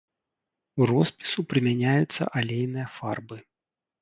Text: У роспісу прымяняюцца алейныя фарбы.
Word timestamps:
У 0.79 0.87
роспісу 0.91 1.39
прымяняюцца 1.53 2.23
алейныя 2.43 2.87
фарбы. 2.97 3.37